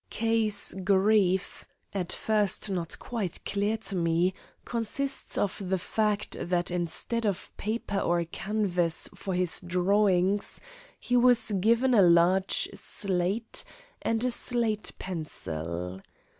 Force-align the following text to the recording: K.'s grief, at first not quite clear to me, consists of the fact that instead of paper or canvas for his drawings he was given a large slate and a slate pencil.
K.'s 0.09 0.73
grief, 0.83 1.63
at 1.93 2.11
first 2.11 2.71
not 2.71 2.97
quite 2.97 3.45
clear 3.45 3.77
to 3.77 3.95
me, 3.95 4.33
consists 4.65 5.37
of 5.37 5.61
the 5.69 5.77
fact 5.77 6.35
that 6.41 6.71
instead 6.71 7.23
of 7.23 7.55
paper 7.55 7.99
or 7.99 8.25
canvas 8.25 9.07
for 9.13 9.35
his 9.35 9.61
drawings 9.61 10.59
he 10.99 11.15
was 11.15 11.51
given 11.51 11.93
a 11.93 12.01
large 12.01 12.67
slate 12.73 13.63
and 14.01 14.25
a 14.25 14.31
slate 14.31 14.91
pencil. 14.97 16.01